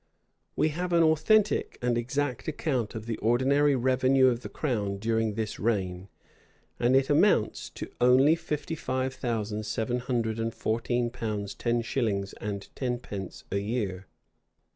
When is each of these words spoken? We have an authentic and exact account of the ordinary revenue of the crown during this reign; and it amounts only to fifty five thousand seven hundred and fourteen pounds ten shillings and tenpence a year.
We 0.55 0.69
have 0.69 0.93
an 0.93 1.03
authentic 1.03 1.77
and 1.79 1.95
exact 1.95 2.47
account 2.47 2.95
of 2.95 3.05
the 3.05 3.17
ordinary 3.19 3.75
revenue 3.75 4.29
of 4.29 4.39
the 4.39 4.49
crown 4.49 4.97
during 4.97 5.35
this 5.35 5.59
reign; 5.59 6.09
and 6.79 6.95
it 6.95 7.07
amounts 7.11 7.71
only 8.01 8.35
to 8.35 8.41
fifty 8.41 8.73
five 8.73 9.13
thousand 9.13 9.67
seven 9.67 9.99
hundred 9.99 10.39
and 10.39 10.55
fourteen 10.55 11.11
pounds 11.11 11.53
ten 11.53 11.83
shillings 11.83 12.33
and 12.41 12.67
tenpence 12.75 13.43
a 13.51 13.59
year. 13.59 14.07